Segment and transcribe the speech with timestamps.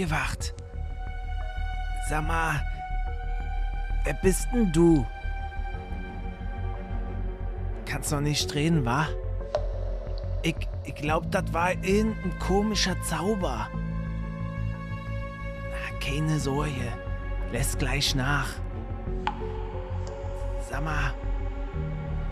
[0.00, 0.54] aufgewacht.
[2.08, 2.60] Sag mal,
[4.04, 5.06] wer bist denn du?
[7.86, 9.08] Kannst doch nicht drehen, wa?
[10.42, 13.68] Ich, ich glaub, das war irgendein komischer Zauber.
[15.70, 16.92] Na, keine Sorge.
[17.52, 18.48] Lässt gleich nach.
[20.70, 21.12] Sag mal,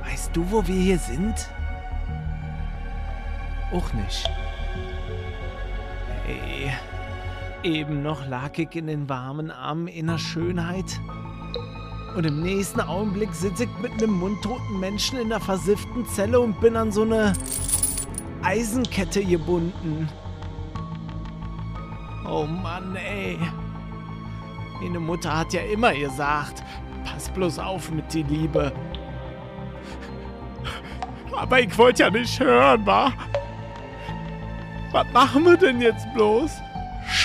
[0.05, 1.51] weißt du, wo wir hier sind?
[3.73, 4.31] Auch nicht.
[6.25, 6.73] Hey,
[7.63, 11.01] eben noch lag ich in den warmen Armen in der Schönheit.
[12.17, 16.61] Und im nächsten Augenblick sitze ich mit einem mundtoten Menschen in einer versifften Zelle und
[16.61, 17.33] bin an so eine
[18.43, 20.09] Eisenkette gebunden.
[22.27, 23.39] Oh Mann, ey.
[24.81, 26.63] Meine Mutter hat ja immer gesagt,
[27.05, 28.73] pass bloß auf mit die Liebe.
[31.37, 33.13] Aber ich wollte ja nicht hören, wa?
[34.93, 36.51] Was machen wir denn jetzt bloß?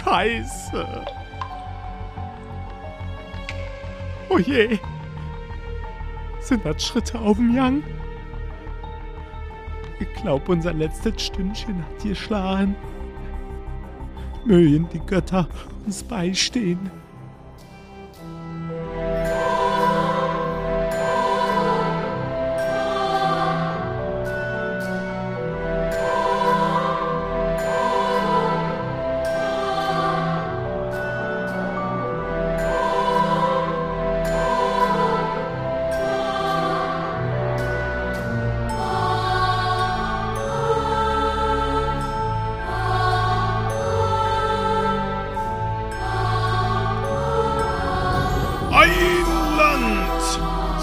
[0.04, 1.06] Scheiße.
[4.30, 4.78] Oh je.
[6.40, 7.84] Sind das Schritte auf dem Young?
[10.00, 12.76] Ich glaub, unser letztes Stündchen hat geschlagen.
[14.46, 15.48] Mögen die Götter
[15.86, 16.92] uns beistehen.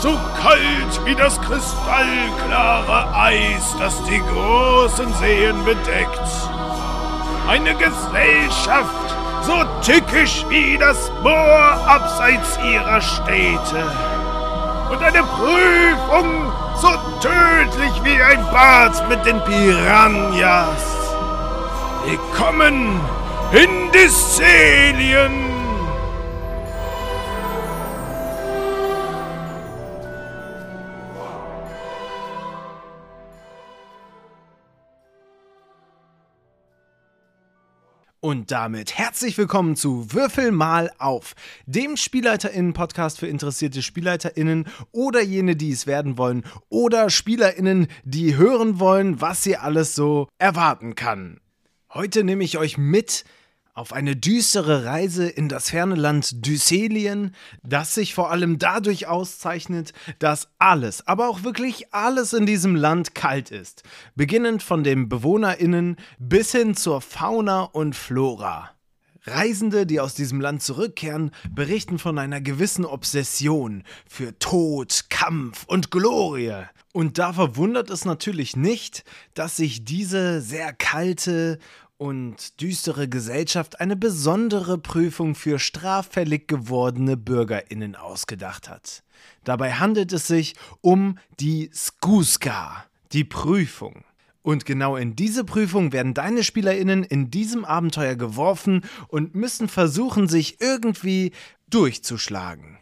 [0.00, 6.20] So kalt wie das kristallklare Eis, das die großen Seen bedeckt.
[7.46, 13.92] Eine Gesellschaft, so tückisch wie das Moor abseits ihrer Städte.
[14.90, 16.50] Und eine Prüfung,
[16.80, 16.88] so
[17.20, 20.82] tödlich wie ein Bad mit den Piranhas.
[22.06, 23.00] Willkommen
[23.52, 25.49] in Disselien!
[38.30, 41.34] Und damit herzlich willkommen zu Würfel mal auf,
[41.66, 48.78] dem SpielleiterInnen-Podcast für interessierte SpielleiterInnen oder jene, die es werden wollen oder SpielerInnen, die hören
[48.78, 51.40] wollen, was sie alles so erwarten kann.
[51.92, 53.24] Heute nehme ich euch mit
[53.74, 59.92] auf eine düstere Reise in das ferne Land Dyselien, das sich vor allem dadurch auszeichnet,
[60.18, 63.82] dass alles, aber auch wirklich alles in diesem Land kalt ist.
[64.14, 68.70] Beginnend von den BewohnerInnen bis hin zur Fauna und Flora.
[69.24, 75.90] Reisende, die aus diesem Land zurückkehren, berichten von einer gewissen Obsession für Tod, Kampf und
[75.90, 76.64] Glorie.
[76.92, 79.04] Und da verwundert es natürlich nicht,
[79.34, 81.58] dass sich diese sehr kalte
[82.00, 89.02] und düstere Gesellschaft eine besondere Prüfung für straffällig gewordene Bürgerinnen ausgedacht hat.
[89.44, 94.02] Dabei handelt es sich um die Skuska, die Prüfung.
[94.40, 100.26] Und genau in diese Prüfung werden deine Spielerinnen in diesem Abenteuer geworfen und müssen versuchen,
[100.26, 101.32] sich irgendwie
[101.68, 102.79] durchzuschlagen.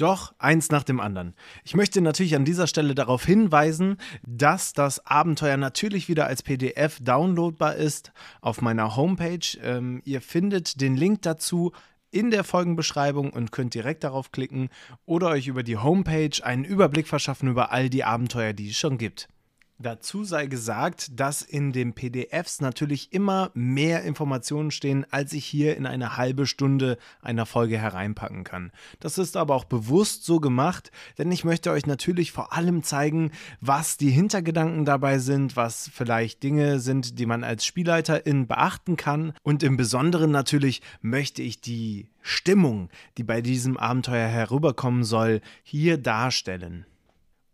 [0.00, 1.34] Doch eins nach dem anderen.
[1.62, 6.96] Ich möchte natürlich an dieser Stelle darauf hinweisen, dass das Abenteuer natürlich wieder als PDF
[7.02, 8.10] downloadbar ist
[8.40, 9.58] auf meiner Homepage.
[9.62, 11.72] Ähm, ihr findet den Link dazu
[12.10, 14.70] in der Folgenbeschreibung und könnt direkt darauf klicken
[15.04, 18.96] oder euch über die Homepage einen Überblick verschaffen über all die Abenteuer, die es schon
[18.96, 19.28] gibt.
[19.82, 25.74] Dazu sei gesagt, dass in den PDFs natürlich immer mehr Informationen stehen, als ich hier
[25.78, 28.72] in eine halbe Stunde einer Folge hereinpacken kann.
[28.98, 33.32] Das ist aber auch bewusst so gemacht, denn ich möchte euch natürlich vor allem zeigen,
[33.62, 39.32] was die Hintergedanken dabei sind, was vielleicht Dinge sind, die man als Spielleiterin beachten kann.
[39.42, 45.96] Und im Besonderen natürlich möchte ich die Stimmung, die bei diesem Abenteuer herüberkommen soll, hier
[45.96, 46.84] darstellen.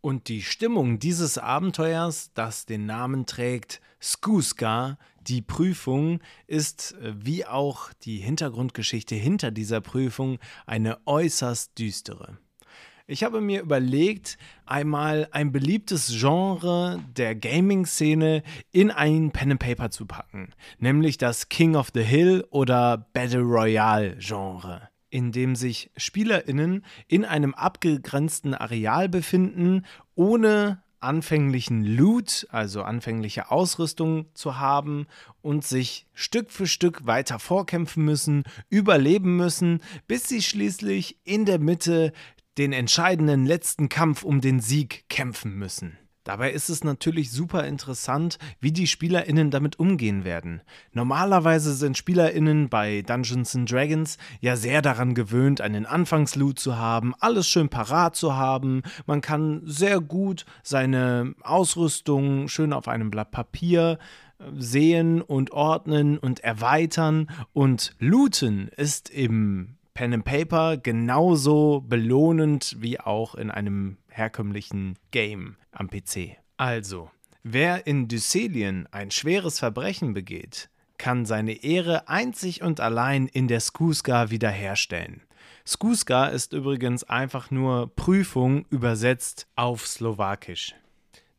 [0.07, 7.45] Und die Stimmung dieses Abenteuers, das den Namen trägt Skuska, die Prüfung, ist äh, wie
[7.45, 12.39] auch die Hintergrundgeschichte hinter dieser Prüfung eine äußerst düstere.
[13.09, 19.91] Ich habe mir überlegt, einmal ein beliebtes Genre der Gaming-Szene in ein Pen and Paper
[19.91, 25.91] zu packen, nämlich das King of the Hill oder Battle Royale Genre in dem sich
[25.97, 35.07] SpielerInnen in einem abgegrenzten Areal befinden, ohne anfänglichen Loot, also anfängliche Ausrüstung zu haben
[35.41, 41.61] und sich Stück für Stück weiter vorkämpfen müssen, überleben müssen, bis sie schließlich in der
[41.61, 42.13] Mitte
[42.59, 45.97] den entscheidenden letzten Kampf um den Sieg kämpfen müssen.
[46.27, 50.61] Dabei ist es natürlich super interessant, wie die SpielerInnen damit umgehen werden.
[50.93, 57.49] Normalerweise sind SpielerInnen bei Dungeons Dragons ja sehr daran gewöhnt, einen Anfangsloot zu haben, alles
[57.49, 58.83] schön parat zu haben.
[59.07, 63.97] Man kann sehr gut seine Ausrüstung schön auf einem Blatt Papier
[64.41, 67.31] äh, sehen und ordnen und erweitern.
[67.53, 75.55] Und Looten ist im Pen and Paper genauso belohnend wie auch in einem herkömmlichen Game
[75.77, 76.37] am PC.
[76.57, 77.11] Also,
[77.43, 80.69] wer in Dyselien ein schweres Verbrechen begeht,
[80.99, 85.23] kann seine Ehre einzig und allein in der Skuska wiederherstellen.
[85.67, 90.75] Skuska ist übrigens einfach nur Prüfung übersetzt auf Slowakisch.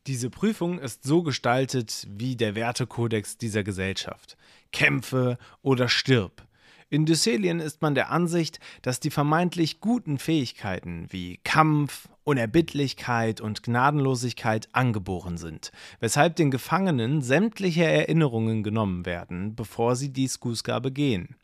[0.05, 4.37] Diese Prüfung ist so gestaltet wie der Wertekodex dieser Gesellschaft.
[4.71, 6.46] Kämpfe oder stirb.
[6.89, 13.61] In Dyselien ist man der Ansicht, dass die vermeintlich guten Fähigkeiten wie Kampf, Unerbittlichkeit und
[13.61, 21.35] Gnadenlosigkeit angeboren sind, weshalb den Gefangenen sämtliche Erinnerungen genommen werden, bevor sie die Skuska begehen.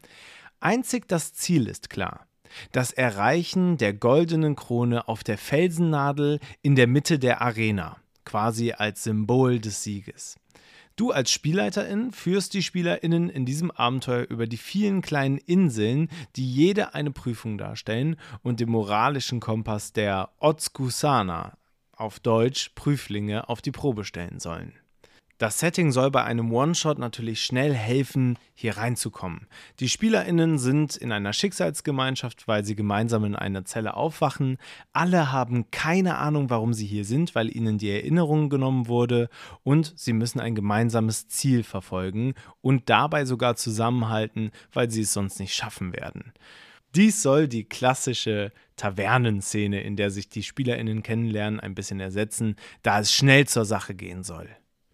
[0.61, 2.25] Einzig das Ziel ist klar.
[2.71, 9.03] Das Erreichen der goldenen Krone auf der Felsennadel in der Mitte der Arena, quasi als
[9.03, 10.37] Symbol des Sieges.
[10.95, 16.47] Du als Spielleiterin führst die Spielerinnen in diesem Abenteuer über die vielen kleinen Inseln, die
[16.47, 21.57] jede eine Prüfung darstellen und den moralischen Kompass der Otskusana,
[21.93, 24.73] auf Deutsch Prüflinge, auf die Probe stellen sollen.
[25.39, 29.47] Das Setting soll bei einem One-Shot natürlich schnell helfen, hier reinzukommen.
[29.79, 34.57] Die SpielerInnen sind in einer Schicksalsgemeinschaft, weil sie gemeinsam in einer Zelle aufwachen.
[34.93, 39.27] Alle haben keine Ahnung, warum sie hier sind, weil ihnen die Erinnerung genommen wurde
[39.63, 45.39] und sie müssen ein gemeinsames Ziel verfolgen und dabei sogar zusammenhalten, weil sie es sonst
[45.39, 46.31] nicht schaffen werden.
[46.95, 52.99] Dies soll die klassische Tavernenszene, in der sich die SpielerInnen kennenlernen, ein bisschen ersetzen, da
[52.99, 54.47] es schnell zur Sache gehen soll.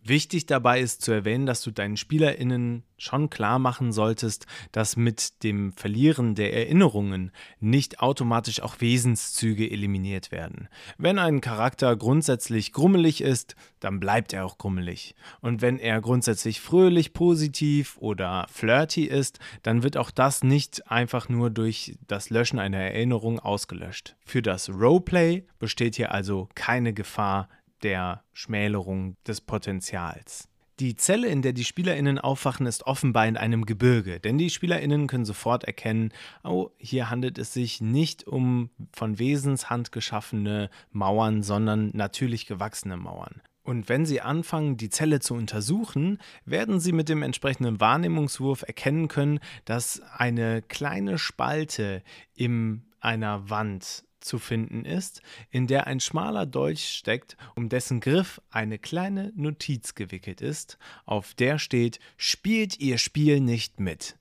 [0.04, 5.44] Wichtig dabei ist zu erwähnen, dass du deinen SpielerInnen schon klar machen solltest, dass mit
[5.44, 10.68] dem Verlieren der Erinnerungen nicht automatisch auch Wesenszüge eliminiert werden.
[10.98, 15.16] Wenn ein Charakter grundsätzlich grummelig ist, dann bleibt er auch grummelig.
[15.42, 21.30] Und wenn er grundsätzlich fröhlich, positiv oder flirty ist, dann wird auch das nicht einfach
[21.30, 24.16] nur durch das Löschen einer Erinnerung ausgelöscht.
[24.26, 27.50] Für das Roleplay besteht hier also keine Gefahr
[27.84, 30.50] der Schmälerung des Potenzials.
[30.80, 35.08] Die Zelle, in der die SpielerInnen aufwachen, ist offenbar in einem Gebirge, denn die SpielerInnen
[35.08, 36.14] können sofort erkennen,
[36.46, 43.42] oh, hier handelt es sich nicht um von Wesenshand geschaffene Mauern, sondern natürlich gewachsene Mauern.
[43.64, 49.10] Und wenn Sie anfangen, die Zelle zu untersuchen, werden Sie mit dem entsprechenden Wahrnehmungswurf erkennen
[49.10, 52.04] können, dass eine kleine Spalte
[52.34, 58.42] in einer Wand zu finden ist, in der ein schmaler Dolch steckt, um dessen Griff
[58.50, 64.18] eine kleine Notiz gewickelt ist, auf der steht Spielt Ihr Spiel nicht mit.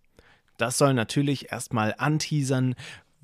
[0.56, 2.74] Das soll natürlich erstmal anteasern,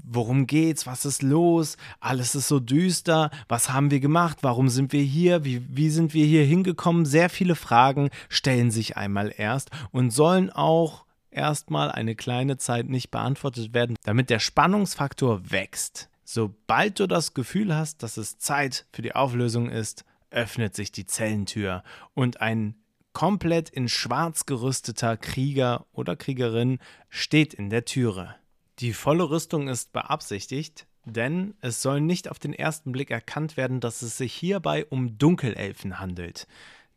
[0.04, 4.93] worum geht's, was ist los, alles ist so düster, was haben wir gemacht, warum sind
[4.93, 9.71] wir hier, wie, wie sind wir hier hingekommen, sehr viele Fragen stellen sich einmal erst
[9.90, 16.09] und sollen auch erstmal eine kleine Zeit nicht beantwortet werden, damit der Spannungsfaktor wächst.
[16.35, 21.07] Sobald du das Gefühl hast, dass es Zeit für die Auflösung ist, öffnet sich die
[21.07, 22.75] Zellentür und ein
[23.12, 28.35] komplett in schwarz gerüsteter Krieger oder Kriegerin steht in der Türe.
[28.81, 33.79] Die volle Rüstung ist beabsichtigt, denn es soll nicht auf den ersten Blick erkannt werden,
[33.79, 36.49] dass es sich hierbei um Dunkelelfen handelt.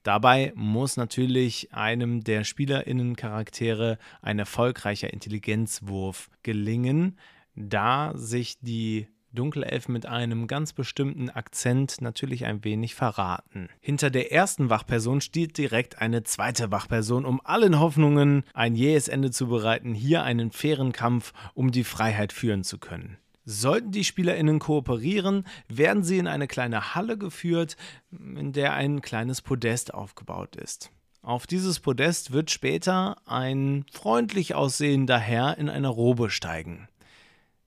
[0.02, 7.20] Dabei muss natürlich einem der Spielerinnencharaktere ein erfolgreicher Intelligenzwurf gelingen,
[7.54, 13.70] da sich die Dunkelelfen mit einem ganz bestimmten Akzent natürlich ein wenig verraten.
[13.80, 19.32] Hinter der ersten Wachperson steht direkt eine zweite Wachperson, um allen Hoffnungen ein jähes Ende
[19.32, 23.18] zu bereiten, hier einen fairen Kampf um die Freiheit führen zu können.
[23.46, 27.78] Sollten die SpielerInnen kooperieren, werden sie in eine kleine Halle geführt,
[28.12, 30.92] in der ein kleines Podest aufgebaut ist.
[31.22, 36.90] Auf dieses Podest wird später ein freundlich aussehender Herr in einer Robe steigen.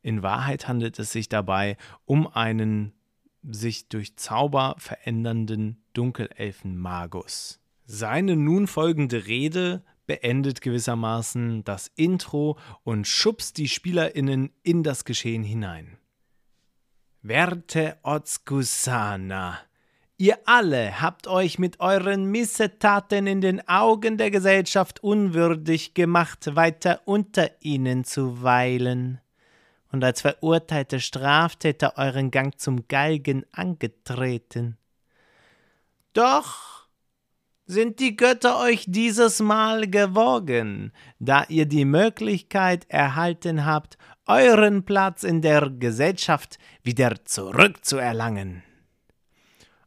[0.02, 2.94] In Wahrheit handelt es sich dabei um einen
[3.42, 7.60] sich durch Zauber verändernden Dunkelelfen-Magus.
[7.84, 15.42] Seine nun folgende Rede beendet gewissermaßen das Intro und schubst die SpielerInnen in das Geschehen
[15.42, 15.98] hinein.
[17.22, 19.58] Werte Otskusana,
[20.16, 27.00] Ihr alle habt euch mit euren Missetaten in den Augen der Gesellschaft unwürdig gemacht, weiter
[27.06, 29.20] unter ihnen zu weilen
[29.92, 34.76] und als verurteilte Straftäter euren Gang zum Galgen angetreten.
[36.12, 36.88] Doch
[37.66, 45.22] sind die Götter euch dieses Mal gewogen, da ihr die Möglichkeit erhalten habt, euren Platz
[45.22, 48.64] in der Gesellschaft wieder zurückzuerlangen.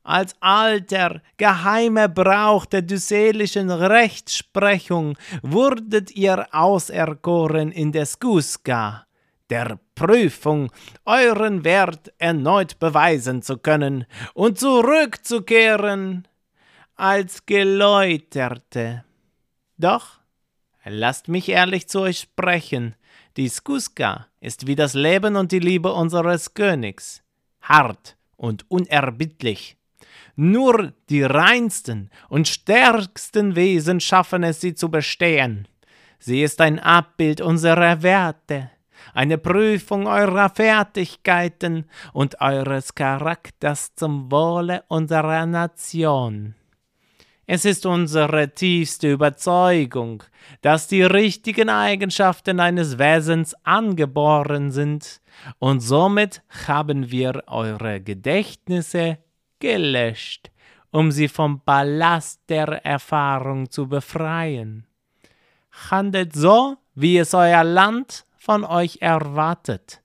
[0.04, 9.06] Als alter, geheimer Brauch der dyselischen Rechtsprechung wurdet ihr auserkoren in der Skuska,
[9.50, 10.72] der Prüfung
[11.06, 16.28] euren Wert erneut beweisen zu können und zurückzukehren
[16.96, 19.04] als Geläuterte.
[19.78, 20.20] Doch,
[20.86, 22.96] lasst mich ehrlich zu euch sprechen,
[23.38, 27.24] die Skuska ist wie das Leben und die Liebe unseres Königs,
[27.62, 29.78] hart und unerbittlich.
[30.36, 35.68] Nur die reinsten und stärksten Wesen schaffen es, sie zu bestehen.
[36.20, 38.72] Sie ist ein Abbild unserer Werte,
[39.14, 46.56] eine Prüfung eurer Fertigkeiten und eures Charakters zum Wohle unserer Nation.
[47.46, 50.24] Es ist unsere tiefste Überzeugung,
[50.62, 55.22] dass die richtigen Eigenschaften eines Wesens angeboren sind,
[55.60, 59.18] und somit haben wir eure Gedächtnisse
[59.60, 60.52] gelöscht,
[60.92, 64.86] um sie vom Ballast der Erfahrung zu befreien.
[65.90, 70.02] Handelt so, wie es euer Land von euch erwartet,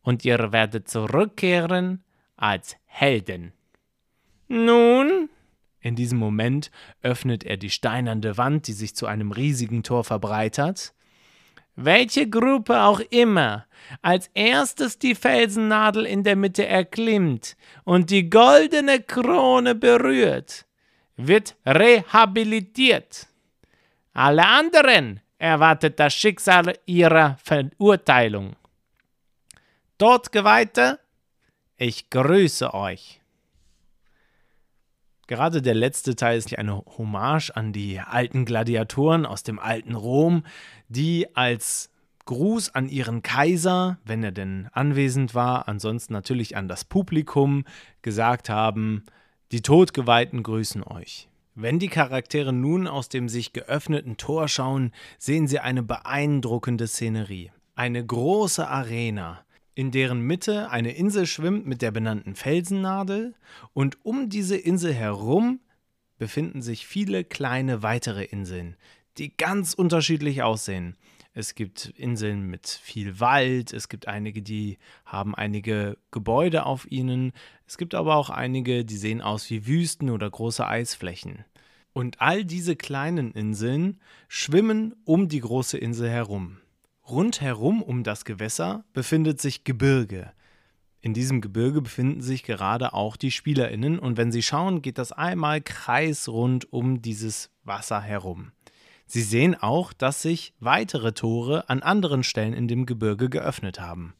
[0.00, 2.02] und ihr werdet zurückkehren
[2.34, 3.52] als Helden.
[4.48, 5.28] Nun,
[5.80, 6.70] in diesem Moment
[7.02, 10.94] öffnet er die steinerne Wand, die sich zu einem riesigen Tor verbreitert.
[11.76, 13.66] Welche Gruppe auch immer
[14.00, 20.64] als erstes die Felsennadel in der Mitte erklimmt und die goldene Krone berührt,
[21.16, 23.26] wird rehabilitiert.
[24.14, 28.56] Alle anderen erwartet das Schicksal ihrer Verurteilung.
[29.98, 30.98] Todgeweihte,
[31.76, 33.20] ich grüße euch.
[35.26, 40.44] Gerade der letzte Teil ist eine Hommage an die alten Gladiatoren aus dem alten Rom,
[40.88, 41.90] die als
[42.26, 47.64] Gruß an ihren Kaiser, wenn er denn anwesend war, ansonsten natürlich an das Publikum,
[48.02, 49.04] gesagt haben,
[49.52, 51.28] die Todgeweihten grüßen euch.
[51.56, 57.52] Wenn die Charaktere nun aus dem sich geöffneten Tor schauen, sehen sie eine beeindruckende Szenerie.
[57.76, 59.44] Eine große Arena,
[59.76, 63.34] in deren Mitte eine Insel schwimmt mit der benannten Felsennadel
[63.72, 65.60] und um diese Insel herum
[66.18, 68.76] befinden sich viele kleine weitere Inseln,
[69.18, 70.96] die ganz unterschiedlich aussehen.
[71.36, 77.32] Es gibt Inseln mit viel Wald, es gibt einige, die haben einige Gebäude auf ihnen,
[77.66, 81.44] es gibt aber auch einige, die sehen aus wie Wüsten oder große Eisflächen.
[81.92, 86.58] Und all diese kleinen Inseln schwimmen um die große Insel herum.
[87.08, 90.32] Rundherum um das Gewässer befindet sich Gebirge.
[91.00, 95.10] In diesem Gebirge befinden sich gerade auch die SpielerInnen und wenn sie schauen, geht das
[95.10, 98.52] einmal kreisrund um dieses Wasser herum.
[99.06, 104.14] Sie sehen auch, dass sich weitere Tore an anderen Stellen in dem Gebirge geöffnet haben.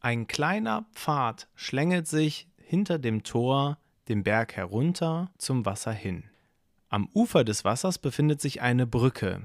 [0.00, 6.24] Ein kleiner Pfad schlängelt sich hinter dem Tor den Berg herunter zum Wasser hin.
[6.88, 9.42] Am Ufer des Wassers befindet sich eine Brücke,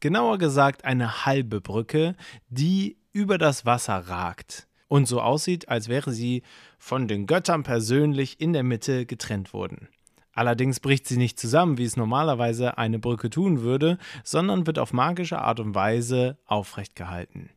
[0.00, 2.16] genauer gesagt eine halbe Brücke,
[2.48, 6.42] die über das Wasser ragt und so aussieht, als wäre sie
[6.78, 9.88] von den Göttern persönlich in der Mitte getrennt worden.
[10.34, 14.92] Allerdings bricht sie nicht zusammen, wie es normalerweise eine Brücke tun würde, sondern wird auf
[14.92, 17.50] magische Art und Weise aufrecht gehalten.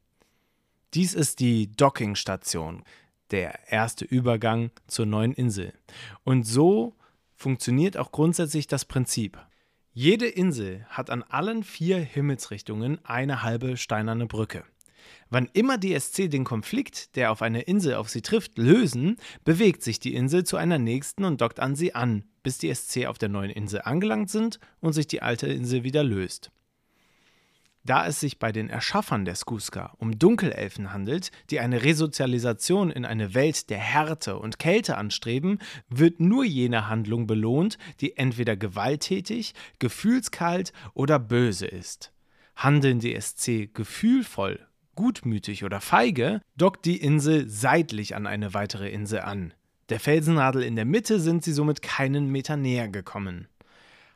[0.94, 2.84] Dies ist die Dockingstation,
[3.32, 5.74] der erste Übergang zur neuen Insel.
[6.24, 6.96] Und so
[7.34, 9.38] funktioniert auch grundsätzlich das Prinzip.
[9.92, 14.64] Jede Insel hat an allen vier Himmelsrichtungen eine halbe steinerne Brücke.
[15.30, 19.84] Wann immer die SC den Konflikt, der auf einer Insel auf sie trifft, lösen, bewegt
[19.84, 23.18] sich die Insel zu einer nächsten und dockt an sie an, bis die SC auf
[23.18, 26.52] der neuen Insel angelangt sind und sich die alte Insel wieder löst.
[27.86, 33.06] Da es sich bei den Erschaffern der Skuska um Dunkelelfen handelt, die eine Resozialisation in
[33.06, 39.54] eine Welt der Härte und Kälte anstreben, wird nur jene Handlung belohnt, die entweder gewalttätig,
[39.78, 42.12] gefühlskalt oder böse ist.
[42.56, 49.20] Handeln die SC gefühlvoll, gutmütig oder feige, dockt die Insel seitlich an eine weitere Insel
[49.20, 49.54] an.
[49.90, 53.48] Der Felsennadel in der Mitte sind sie somit keinen Meter näher gekommen.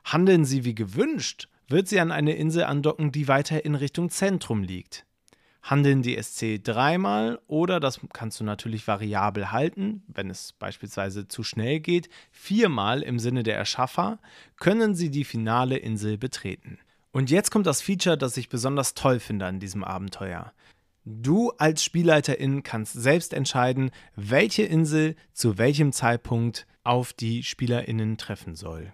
[0.03, 4.63] Handeln sie wie gewünscht, wird sie an eine Insel andocken, die weiter in Richtung Zentrum
[4.63, 5.05] liegt.
[5.61, 11.43] handeln die SC dreimal oder das kannst du natürlich variabel halten, wenn es beispielsweise zu
[11.43, 14.19] schnell geht, viermal im Sinne der Erschaffer,
[14.57, 16.79] können sie die finale Insel betreten.
[17.11, 20.53] Und jetzt kommt das Feature, das ich besonders toll finde an diesem Abenteuer.
[21.05, 28.55] Du als Spielleiterin kannst selbst entscheiden, welche Insel zu welchem Zeitpunkt auf die Spielerinnen treffen
[28.55, 28.93] soll.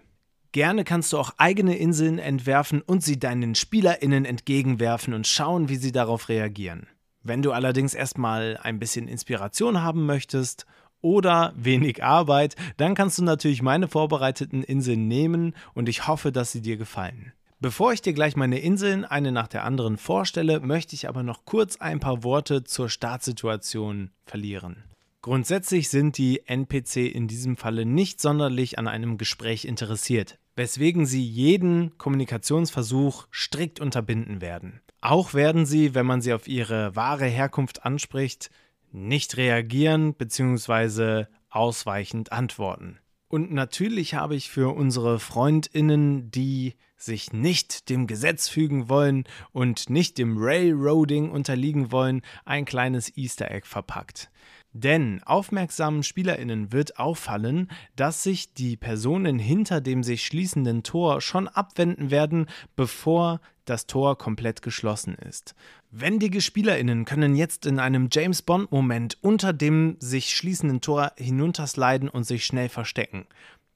[0.52, 5.76] Gerne kannst du auch eigene Inseln entwerfen und sie deinen Spielerinnen entgegenwerfen und schauen, wie
[5.76, 6.86] sie darauf reagieren.
[7.22, 10.64] Wenn du allerdings erstmal ein bisschen Inspiration haben möchtest
[11.02, 16.52] oder wenig Arbeit, dann kannst du natürlich meine vorbereiteten Inseln nehmen und ich hoffe, dass
[16.52, 17.32] sie dir gefallen.
[17.58, 21.46] Bevor ich dir gleich meine Inseln eine nach der anderen vorstelle, möchte ich aber noch
[21.46, 24.84] kurz ein paar Worte zur Startsituation verlieren.
[25.22, 31.24] Grundsätzlich sind die NPC in diesem Falle nicht sonderlich an einem Gespräch interessiert, weswegen sie
[31.24, 34.82] jeden Kommunikationsversuch strikt unterbinden werden.
[35.00, 38.50] Auch werden sie, wenn man sie auf ihre wahre Herkunft anspricht,
[38.92, 41.24] nicht reagieren bzw.
[41.48, 42.98] ausweichend antworten.
[43.28, 49.90] Und natürlich habe ich für unsere Freundinnen, die sich nicht dem Gesetz fügen wollen und
[49.90, 54.30] nicht dem Railroading unterliegen wollen, ein kleines Easter Egg verpackt.
[54.72, 61.48] Denn aufmerksamen Spielerinnen wird auffallen, dass sich die Personen hinter dem sich schließenden Tor schon
[61.48, 65.54] abwenden werden, bevor das Tor komplett geschlossen ist.
[65.98, 72.10] Wendige Spielerinnen können jetzt in einem James Bond Moment unter dem sich schließenden Tor hinuntersliden
[72.10, 73.26] und sich schnell verstecken.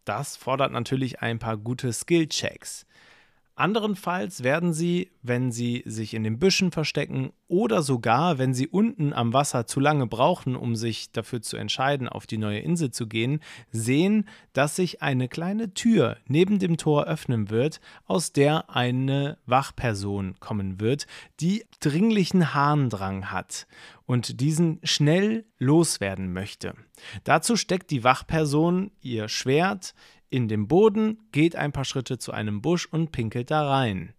[0.04, 2.84] Das fordert natürlich ein paar gute Skill Checks.
[3.60, 9.12] Anderenfalls werden sie, wenn sie sich in den Büschen verstecken oder sogar, wenn sie unten
[9.12, 13.06] am Wasser zu lange brauchen, um sich dafür zu entscheiden, auf die neue Insel zu
[13.06, 13.40] gehen,
[13.70, 20.36] sehen, dass sich eine kleine Tür neben dem Tor öffnen wird, aus der eine Wachperson
[20.40, 21.06] kommen wird,
[21.40, 23.66] die dringlichen Harndrang hat
[24.06, 26.72] und diesen schnell loswerden möchte.
[27.24, 29.94] Dazu steckt die Wachperson ihr Schwert
[30.30, 34.14] in den Boden, geht ein paar Schritte zu einem Busch und pinkelt da rein.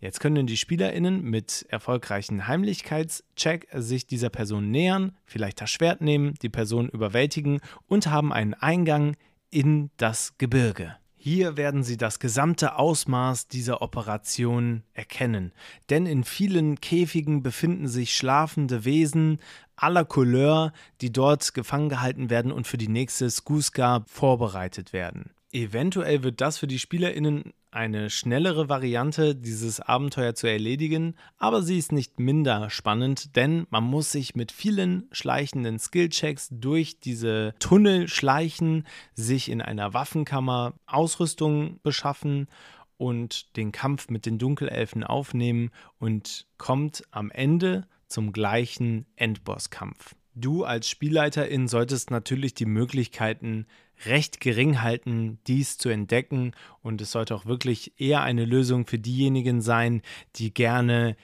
[0.00, 6.34] Jetzt können die SpielerInnen mit erfolgreichen Heimlichkeitscheck sich dieser Person nähern, vielleicht das Schwert nehmen,
[6.42, 9.16] die Person überwältigen und haben einen Eingang
[9.50, 10.96] in das Gebirge.
[11.26, 15.54] Hier werden Sie das gesamte Ausmaß dieser Operation erkennen,
[15.88, 19.38] denn in vielen Käfigen befinden sich schlafende Wesen
[19.74, 25.30] aller Couleur, die dort gefangen gehalten werden und für die nächste Skuska vorbereitet werden.
[25.50, 31.78] Eventuell wird das für die SpielerInnen eine schnellere Variante, dieses Abenteuer zu erledigen, aber sie
[31.78, 38.08] ist nicht minder spannend, denn man muss sich mit vielen schleichenden Skillchecks durch diese Tunnel
[38.08, 42.48] schleichen, sich in einer Waffenkammer Ausrüstung beschaffen
[42.96, 50.14] und den Kampf mit den Dunkelelfen aufnehmen und kommt am Ende zum gleichen Endbosskampf.
[50.34, 53.66] Du als Spielleiterin solltest natürlich die Möglichkeiten
[54.04, 56.52] recht gering halten, dies zu entdecken.
[56.82, 60.02] Und es sollte auch wirklich eher eine Lösung für diejenigen sein,
[60.36, 61.16] die gerne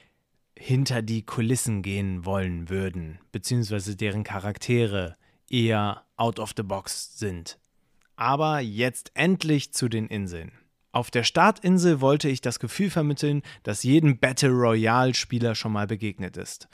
[0.56, 5.16] hinter die Kulissen gehen wollen würden, beziehungsweise deren Charaktere
[5.48, 7.58] eher out of the box sind.
[8.14, 10.52] Aber jetzt endlich zu den Inseln.
[10.92, 16.36] Auf der Startinsel wollte ich das Gefühl vermitteln, dass jedem Battle Royale-Spieler schon mal begegnet
[16.36, 16.68] ist.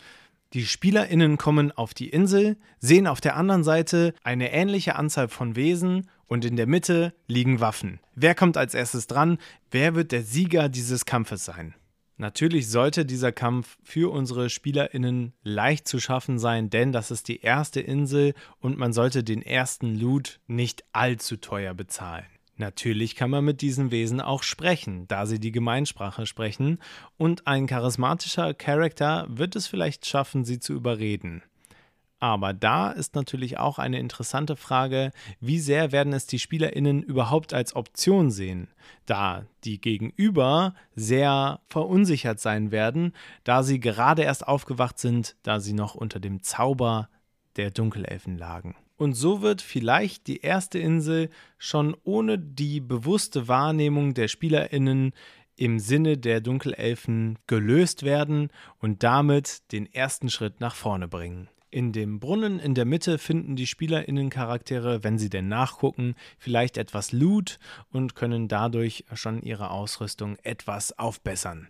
[0.52, 5.56] Die SpielerInnen kommen auf die Insel, sehen auf der anderen Seite eine ähnliche Anzahl von
[5.56, 8.00] Wesen und in der Mitte liegen Waffen.
[8.14, 9.38] Wer kommt als erstes dran?
[9.70, 11.74] Wer wird der Sieger dieses Kampfes sein?
[12.18, 17.40] Natürlich sollte dieser Kampf für unsere SpielerInnen leicht zu schaffen sein, denn das ist die
[17.40, 22.24] erste Insel und man sollte den ersten Loot nicht allzu teuer bezahlen.
[22.56, 26.78] Natürlich kann man mit diesen Wesen auch sprechen, da sie die Gemeinsprache sprechen,
[27.18, 31.42] und ein charismatischer Charakter wird es vielleicht schaffen, sie zu überreden.
[32.18, 37.52] Aber da ist natürlich auch eine interessante Frage, wie sehr werden es die Spielerinnen überhaupt
[37.52, 38.68] als Option sehen,
[39.04, 43.12] da die Gegenüber sehr verunsichert sein werden,
[43.44, 47.10] da sie gerade erst aufgewacht sind, da sie noch unter dem Zauber
[47.56, 48.76] der Dunkelelfen lagen.
[48.96, 51.28] Und so wird vielleicht die erste Insel
[51.58, 55.12] schon ohne die bewusste Wahrnehmung der Spielerinnen
[55.56, 61.48] im Sinne der Dunkelelfen gelöst werden und damit den ersten Schritt nach vorne bringen.
[61.70, 67.12] In dem Brunnen in der Mitte finden die Spielerinnen-Charaktere, wenn sie denn nachgucken, vielleicht etwas
[67.12, 67.58] Loot
[67.90, 71.68] und können dadurch schon ihre Ausrüstung etwas aufbessern.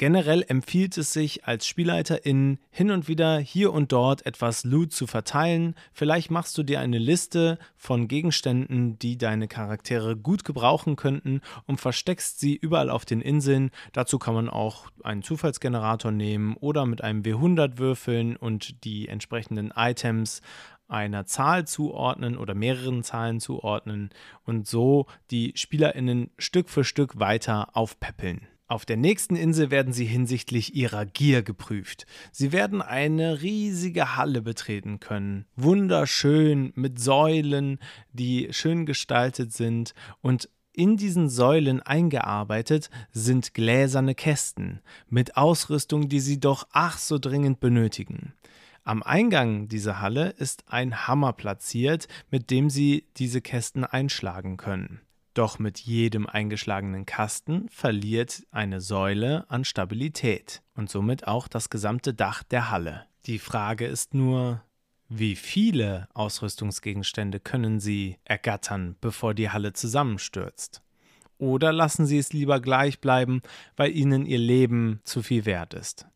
[0.00, 5.06] Generell empfiehlt es sich als Spielleiterin hin und wieder hier und dort etwas Loot zu
[5.06, 5.74] verteilen.
[5.92, 11.82] Vielleicht machst du dir eine Liste von Gegenständen, die deine Charaktere gut gebrauchen könnten und
[11.82, 13.72] versteckst sie überall auf den Inseln.
[13.92, 19.70] Dazu kann man auch einen Zufallsgenerator nehmen oder mit einem W100 würfeln und die entsprechenden
[19.76, 20.40] Items
[20.88, 24.08] einer Zahl zuordnen oder mehreren Zahlen zuordnen
[24.46, 28.46] und so die Spielerinnen Stück für Stück weiter aufpäppeln.
[28.70, 32.06] Auf der nächsten Insel werden sie hinsichtlich ihrer Gier geprüft.
[32.30, 35.44] Sie werden eine riesige Halle betreten können.
[35.56, 37.80] Wunderschön mit Säulen,
[38.12, 46.20] die schön gestaltet sind und in diesen Säulen eingearbeitet sind gläserne Kästen mit Ausrüstung, die
[46.20, 48.34] sie doch ach so dringend benötigen.
[48.84, 55.00] Am Eingang dieser Halle ist ein Hammer platziert, mit dem sie diese Kästen einschlagen können.
[55.34, 62.14] Doch mit jedem eingeschlagenen Kasten verliert eine Säule an Stabilität und somit auch das gesamte
[62.14, 63.06] Dach der Halle.
[63.26, 64.62] Die Frage ist nur,
[65.08, 70.82] wie viele Ausrüstungsgegenstände können Sie ergattern, bevor die Halle zusammenstürzt?
[71.38, 73.42] Oder lassen Sie es lieber gleich bleiben,
[73.76, 76.06] weil Ihnen Ihr Leben zu viel wert ist?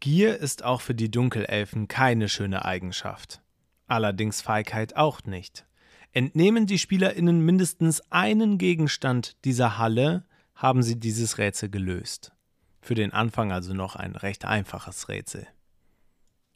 [0.00, 3.40] Gier ist auch für die Dunkelelfen keine schöne Eigenschaft.
[3.86, 5.66] Allerdings Feigheit auch nicht.
[6.12, 12.32] Entnehmen die SpielerInnen mindestens einen Gegenstand dieser Halle, haben sie dieses Rätsel gelöst.
[12.82, 15.46] Für den Anfang also noch ein recht einfaches Rätsel.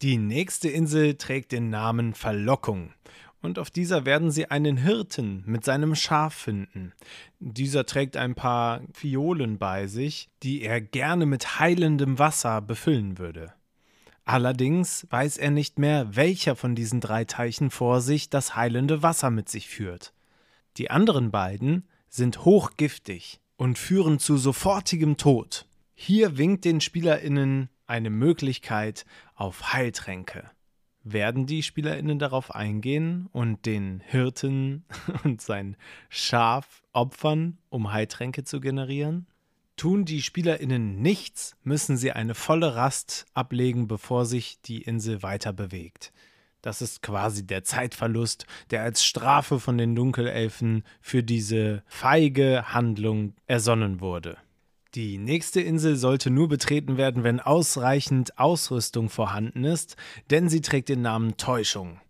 [0.03, 2.93] Die nächste Insel trägt den Namen Verlockung
[3.41, 6.93] und auf dieser werden sie einen Hirten mit seinem Schaf finden.
[7.39, 13.55] Dieser trägt ein paar Fiolen bei sich, die er gerne mit heilendem Wasser befüllen würde.
[14.27, 19.31] Allerdings weiß er nicht mehr, welcher von diesen drei Teichen vor sich das heilende Wasser
[19.31, 20.13] mit sich führt.
[20.79, 25.67] Die anderen beiden sind hochgiftig und führen zu sofortigem Tod.
[25.95, 30.51] Hier winkt den Spielerinnen eine Möglichkeit auf Heiltränke.
[31.05, 34.85] Werden die Spielerinnen darauf eingehen und den Hirten
[35.23, 35.77] und sein
[36.09, 39.29] Schaf opfern, um Heiltränke zu generieren?
[39.77, 45.53] Tun die SpielerInnen nichts, müssen sie eine volle Rast ablegen, bevor sich die Insel weiter
[45.53, 46.13] bewegt.
[46.63, 53.35] Das ist quasi der Zeitverlust, der als Strafe von den Dunkelelfen für diese feige Handlung
[53.47, 54.39] ersonnen wurde.
[54.95, 59.97] Die nächste Insel sollte nur betreten werden, wenn ausreichend Ausrüstung vorhanden ist,
[60.31, 62.01] denn sie trägt den Namen Täuschung.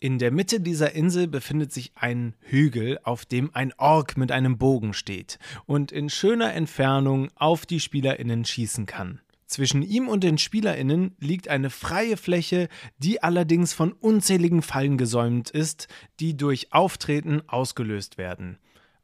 [0.00, 4.56] In der Mitte dieser Insel befindet sich ein Hügel, auf dem ein Ork mit einem
[4.56, 9.20] Bogen steht und in schöner Entfernung auf die Spielerinnen schießen kann.
[9.46, 15.50] Zwischen ihm und den Spielerinnen liegt eine freie Fläche, die allerdings von unzähligen Fallen gesäumt
[15.50, 15.88] ist,
[16.20, 18.58] die durch Auftreten ausgelöst werden.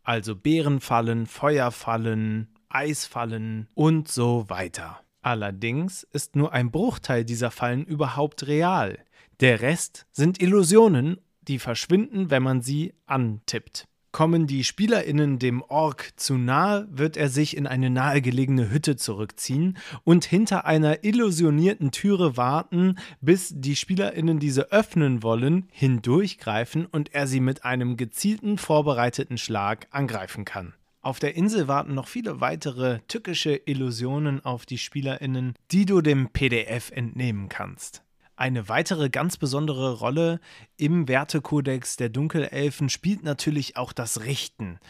[0.04, 5.00] Also Bärenfallen, Feuerfallen, Eisfallen und so weiter.
[5.22, 8.98] Allerdings ist nur ein Bruchteil dieser Fallen überhaupt real.
[9.40, 13.88] Der Rest sind Illusionen, die verschwinden, wenn man sie antippt.
[14.12, 19.76] Kommen die SpielerInnen dem Ork zu nahe, wird er sich in eine nahegelegene Hütte zurückziehen
[20.04, 27.26] und hinter einer illusionierten Türe warten, bis die SpielerInnen diese öffnen wollen, hindurchgreifen und er
[27.26, 30.74] sie mit einem gezielten, vorbereiteten Schlag angreifen kann.
[31.00, 36.28] Auf der Insel warten noch viele weitere tückische Illusionen auf die SpielerInnen, die du dem
[36.28, 38.03] PDF entnehmen kannst.
[38.36, 40.40] Eine weitere ganz besondere Rolle
[40.76, 44.80] im Wertekodex der Dunkelelfen spielt natürlich auch das Richten.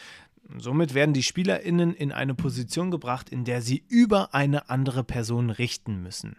[0.57, 5.50] Somit werden die Spielerinnen in eine Position gebracht, in der sie über eine andere Person
[5.50, 6.37] richten müssen.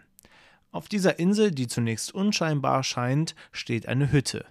[0.72, 4.44] Auf dieser Insel, die zunächst unscheinbar scheint, steht eine Hütte.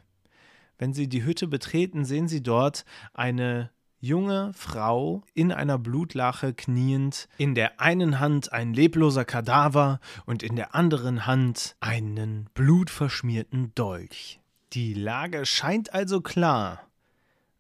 [0.78, 3.70] Wenn Sie die Hütte betreten, sehen Sie dort eine
[4.06, 10.56] junge Frau in einer Blutlache kniend, in der einen Hand ein lebloser Kadaver und in
[10.56, 14.40] der anderen Hand einen blutverschmierten Dolch.
[14.74, 16.82] Die Lage scheint also klar.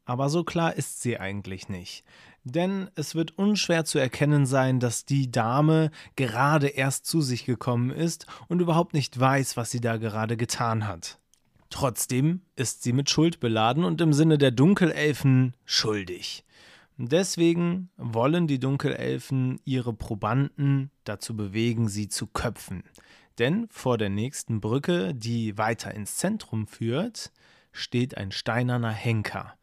[0.05, 2.03] Aber so klar ist sie eigentlich nicht.
[2.43, 7.89] Denn es wird unschwer zu erkennen sein, dass die Dame gerade erst zu sich gekommen
[7.89, 11.17] ist und überhaupt nicht weiß, was sie da gerade getan hat.
[11.69, 16.43] Trotzdem ist sie mit Schuld beladen und im Sinne der Dunkelelfen schuldig.
[16.97, 22.83] Deswegen wollen die Dunkelelfen ihre Probanden dazu bewegen, sie zu köpfen.
[23.37, 27.33] Denn vor der nächsten Brücke, die weiter ins Zentrum führt,
[27.73, 29.55] steht ein steinerner Henker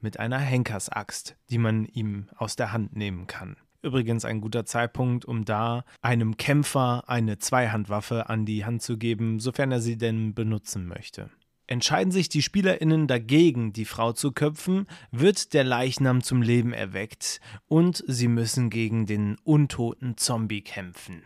[0.00, 3.56] mit einer Henkersaxt, die man ihm aus der Hand nehmen kann.
[3.80, 9.40] Übrigens ein guter Zeitpunkt, um da einem Kämpfer eine Zweihandwaffe an die Hand zu geben,
[9.40, 11.30] sofern er sie denn benutzen möchte.
[11.66, 17.40] Entscheiden sich die SpielerInnen dagegen, die Frau zu köpfen, wird der Leichnam zum Leben erweckt
[17.66, 21.22] und sie müssen gegen den untoten Zombie kämpfen.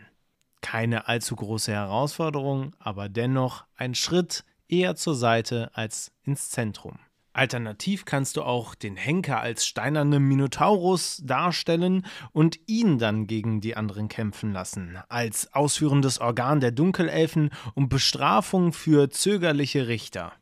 [0.61, 6.99] Keine allzu große Herausforderung, aber dennoch ein Schritt eher zur Seite als ins Zentrum.
[7.31, 13.75] Alternativ kannst du auch den Henker als steinerne Minotaurus darstellen und ihn dann gegen die
[13.75, 20.33] anderen kämpfen lassen, als ausführendes Organ der Dunkelelfen und Bestrafung für zögerliche Richter.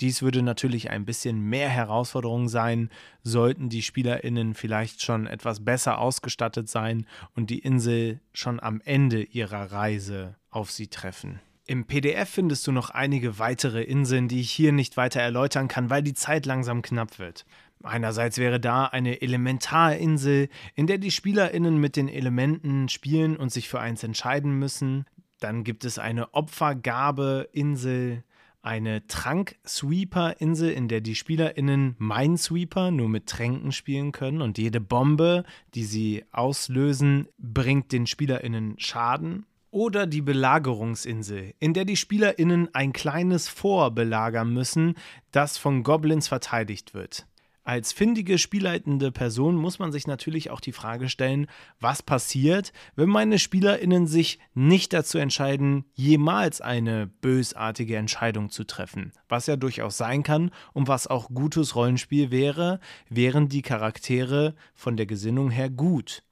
[0.00, 2.90] Dies würde natürlich ein bisschen mehr Herausforderung sein,
[3.22, 9.22] sollten die Spielerinnen vielleicht schon etwas besser ausgestattet sein und die Insel schon am Ende
[9.22, 11.40] ihrer Reise auf sie treffen.
[11.66, 15.88] Im PDF findest du noch einige weitere Inseln, die ich hier nicht weiter erläutern kann,
[15.88, 17.46] weil die Zeit langsam knapp wird.
[17.82, 23.68] Einerseits wäre da eine Elementarinsel, in der die Spielerinnen mit den Elementen spielen und sich
[23.68, 25.06] für eins entscheiden müssen.
[25.40, 28.24] Dann gibt es eine Opfergabe-Insel,
[28.60, 35.44] eine Trank-Sweeper-Insel, in der die SpielerInnen Minesweeper nur mit Tränken spielen können und jede Bombe,
[35.74, 39.44] die sie auslösen, bringt den SpielerInnen Schaden.
[39.74, 44.94] Oder die Belagerungsinsel, in der die SpielerInnen ein kleines Fort belagern müssen,
[45.32, 47.26] das von Goblins verteidigt wird.
[47.64, 51.48] Als findige spielleitende Person muss man sich natürlich auch die Frage stellen,
[51.80, 59.10] was passiert, wenn meine Spielerinnen sich nicht dazu entscheiden, jemals eine bösartige Entscheidung zu treffen,
[59.28, 64.96] was ja durchaus sein kann und was auch gutes Rollenspiel wäre, wären die Charaktere von
[64.96, 66.22] der Gesinnung her gut.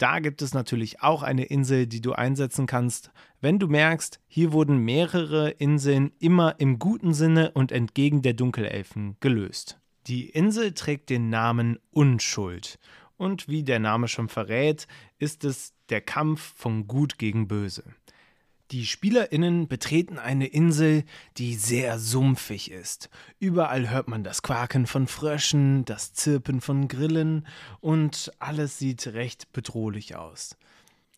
[0.00, 3.10] Da gibt es natürlich auch eine Insel, die du einsetzen kannst,
[3.42, 9.18] wenn du merkst, hier wurden mehrere Inseln immer im guten Sinne und entgegen der Dunkelelfen
[9.20, 9.78] gelöst.
[10.06, 12.78] Die Insel trägt den Namen Unschuld
[13.18, 14.86] und wie der Name schon verrät,
[15.18, 17.84] ist es der Kampf von Gut gegen Böse.
[18.70, 21.02] Die Spielerinnen betreten eine Insel,
[21.36, 23.10] die sehr sumpfig ist.
[23.40, 27.48] Überall hört man das Quaken von Fröschen, das Zirpen von Grillen
[27.80, 30.56] und alles sieht recht bedrohlich aus.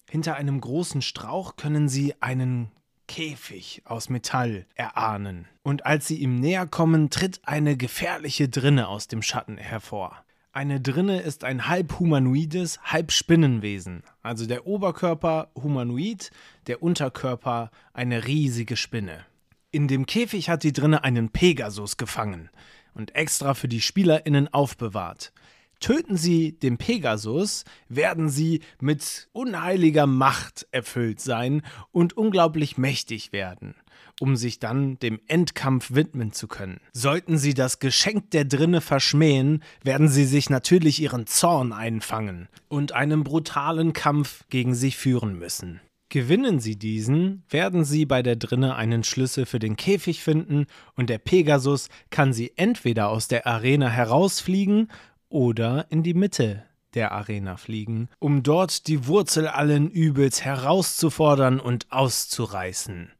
[0.09, 2.71] Hinter einem großen Strauch können sie einen
[3.07, 5.47] Käfig aus Metall erahnen.
[5.63, 10.25] Und als sie ihm näher kommen, tritt eine gefährliche Drinne aus dem Schatten hervor.
[10.55, 14.03] Eine Drinne ist ein halb humanoides, halb Spinnenwesen.
[14.21, 16.31] Also der Oberkörper humanoid,
[16.67, 19.25] der Unterkörper eine riesige Spinne.
[19.71, 22.51] In dem Käfig hat die Drinne einen Pegasus gefangen
[22.93, 25.33] und extra für die SpielerInnen aufbewahrt.
[25.81, 31.63] Töten sie den Pegasus, werden sie mit unheiliger Macht erfüllt sein
[31.93, 33.75] und unglaublich mächtig werden,
[34.21, 36.81] um sich dann dem Endkampf widmen zu können.
[36.93, 42.93] Sollten sie das Geschenk der Drinne verschmähen, werden sie sich natürlich ihren Zorn einfangen und
[42.93, 45.81] einen brutalen Kampf gegen sich führen müssen.
[46.13, 51.09] Gewinnen sie diesen, werden sie bei der Drinne einen Schlüssel für den Käfig finden und
[51.09, 54.89] der Pegasus kann sie entweder aus der Arena herausfliegen
[55.31, 61.91] oder in die Mitte der Arena fliegen, um dort die Wurzel allen Übels herauszufordern und
[61.91, 63.11] auszureißen.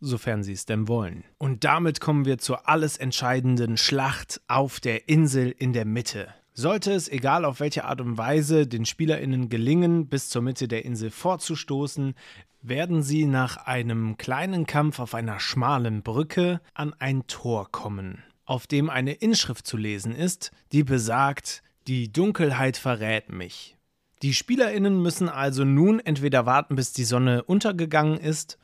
[0.00, 1.24] Sofern sie es denn wollen.
[1.38, 6.28] Und damit kommen wir zur alles entscheidenden Schlacht auf der Insel in der Mitte.
[6.52, 10.84] Sollte es, egal auf welche Art und Weise, den SpielerInnen gelingen, bis zur Mitte der
[10.84, 12.14] Insel vorzustoßen,
[12.60, 18.66] werden sie nach einem kleinen Kampf auf einer schmalen Brücke an ein Tor kommen auf
[18.66, 23.76] dem eine Inschrift zu lesen ist, die besagt, die Dunkelheit verrät mich.
[24.22, 28.58] Die Spielerinnen müssen also nun entweder warten, bis die Sonne untergegangen ist,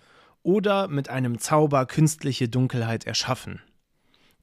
[0.45, 3.61] oder mit einem Zauber künstliche Dunkelheit erschaffen.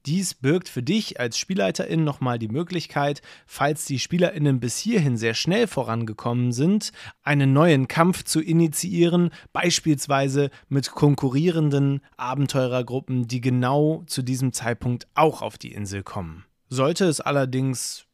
[0.04, 5.34] Dies birgt für dich als Spielleiterin nochmal die Möglichkeit, falls die Spielerinnen bis hierhin sehr
[5.34, 6.90] schnell vorangekommen sind,
[7.22, 15.40] einen neuen Kampf zu initiieren, beispielsweise mit konkurrierenden Abenteurergruppen, die genau zu diesem Zeitpunkt auch
[15.40, 16.46] auf die Insel kommen.
[16.68, 18.06] Sollte es allerdings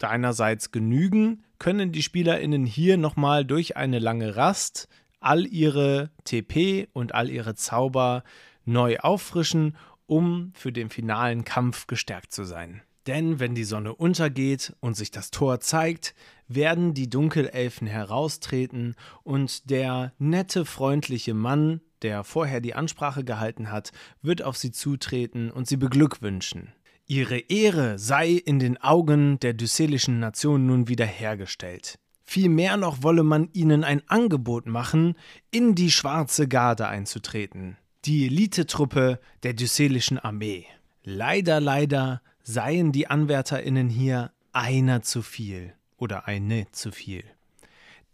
[0.00, 4.88] deinerseits genügen, können die Spielerinnen hier nochmal durch eine lange Rast
[5.20, 8.22] all ihre TP und all ihre Zauber
[8.64, 9.76] neu auffrischen
[10.06, 12.82] um für den finalen Kampf gestärkt zu sein.
[13.06, 16.14] Denn wenn die Sonne untergeht und sich das Tor zeigt,
[16.46, 23.92] werden die Dunkelelfen heraustreten und der nette, freundliche Mann, der vorher die Ansprache gehalten hat,
[24.22, 26.72] wird auf sie zutreten und sie beglückwünschen.
[27.06, 31.98] Ihre Ehre sei in den Augen der dyselischen Nation nun wiederhergestellt.
[32.30, 35.14] Vielmehr noch wolle man ihnen ein Angebot machen,
[35.50, 40.66] in die schwarze Garde einzutreten die Elitetruppe der Dyselischen Armee.
[41.04, 47.24] Leider, leider seien die AnwärterInnen hier einer zu viel oder eine zu viel.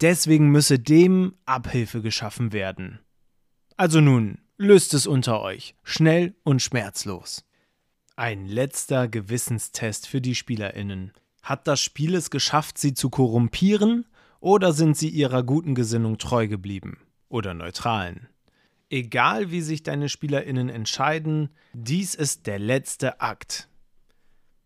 [0.01, 2.99] Deswegen müsse dem Abhilfe geschaffen werden.
[3.77, 7.45] Also nun, löst es unter euch, schnell und schmerzlos.
[8.17, 11.13] Ein letzter Gewissenstest für die SpielerInnen.
[11.45, 14.05] Hat das Spiel es geschafft, sie zu korrumpieren,
[14.41, 16.97] oder sind sie ihrer guten Gesinnung treu geblieben?
[17.35, 18.27] oder neutralen.
[18.89, 23.67] Egal wie sich deine Spielerinnen entscheiden, dies ist der letzte Akt.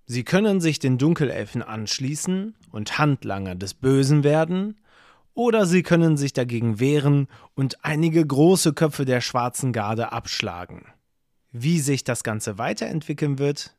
[0.06, 4.80] Sie können sich den Dunkelelfen anschließen und Handlanger des Bösen werden,
[5.34, 10.86] oder sie können sich dagegen wehren und einige große Köpfe der schwarzen Garde abschlagen.
[11.52, 13.76] Wie sich das Ganze weiterentwickeln wird,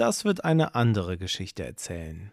[0.00, 2.32] das wird eine andere Geschichte erzählen.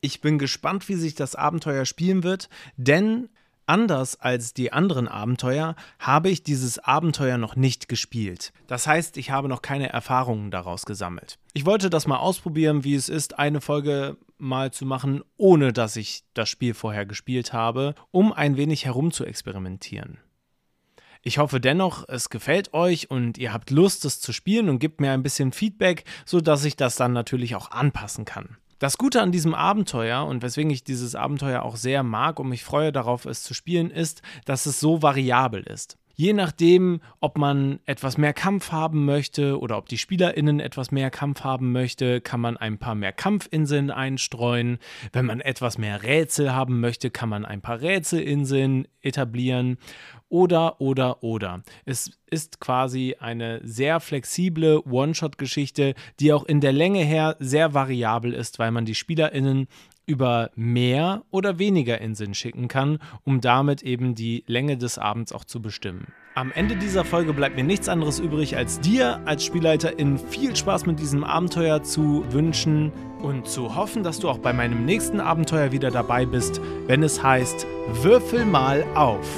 [0.00, 3.28] Ich bin gespannt, wie sich das Abenteuer spielen wird, denn
[3.66, 8.54] anders als die anderen Abenteuer habe ich dieses Abenteuer noch nicht gespielt.
[8.66, 11.38] Das heißt, ich habe noch keine Erfahrungen daraus gesammelt.
[11.52, 15.96] Ich wollte das mal ausprobieren, wie es ist, eine Folge mal zu machen, ohne dass
[15.96, 20.18] ich das Spiel vorher gespielt habe, um ein wenig herum zu experimentieren.
[21.22, 25.02] Ich hoffe dennoch, es gefällt euch und ihr habt Lust, es zu spielen und gebt
[25.02, 28.56] mir ein bisschen Feedback, sodass ich das dann natürlich auch anpassen kann.
[28.78, 32.64] Das Gute an diesem Abenteuer und weswegen ich dieses Abenteuer auch sehr mag und mich
[32.64, 35.98] freue darauf, es zu spielen, ist, dass es so variabel ist.
[36.20, 41.10] Je nachdem, ob man etwas mehr Kampf haben möchte oder ob die SpielerInnen etwas mehr
[41.10, 44.76] Kampf haben möchte, kann man ein paar mehr Kampfinseln einstreuen.
[45.14, 49.78] Wenn man etwas mehr Rätsel haben möchte, kann man ein paar Rätselinseln etablieren.
[50.28, 51.62] Oder, oder, oder.
[51.86, 58.34] Es ist quasi eine sehr flexible One-Shot-Geschichte, die auch in der Länge her sehr variabel
[58.34, 59.68] ist, weil man die SpielerInnen
[60.10, 65.44] über mehr oder weniger Inseln schicken kann, um damit eben die Länge des Abends auch
[65.44, 66.08] zu bestimmen.
[66.34, 70.86] Am Ende dieser Folge bleibt mir nichts anderes übrig, als dir als Spielleiterin viel Spaß
[70.86, 72.90] mit diesem Abenteuer zu wünschen
[73.22, 77.22] und zu hoffen, dass du auch bei meinem nächsten Abenteuer wieder dabei bist, wenn es
[77.22, 77.66] heißt
[78.02, 79.28] Würfel mal auf.